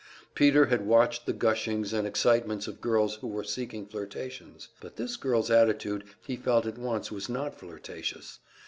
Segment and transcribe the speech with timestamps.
[0.33, 5.15] Peter had watched the gushings and excitements of girls who were seeking flirtations; but this
[5.15, 8.39] girl's attitude he felt at once was not flirtatious.